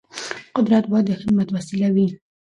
[0.55, 2.07] قدرت باید د خدمت وسیله وي